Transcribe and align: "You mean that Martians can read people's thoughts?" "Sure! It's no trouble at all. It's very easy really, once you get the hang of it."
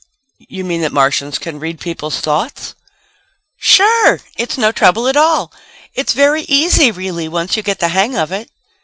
"You 0.49 0.63
mean 0.65 0.81
that 0.81 0.91
Martians 0.91 1.37
can 1.37 1.59
read 1.59 1.79
people's 1.79 2.21
thoughts?" 2.21 2.73
"Sure! 3.55 4.19
It's 4.35 4.57
no 4.57 4.71
trouble 4.71 5.07
at 5.07 5.15
all. 5.15 5.53
It's 5.93 6.13
very 6.13 6.41
easy 6.49 6.89
really, 6.89 7.27
once 7.27 7.55
you 7.55 7.61
get 7.61 7.77
the 7.77 7.89
hang 7.89 8.15
of 8.17 8.31
it." 8.31 8.49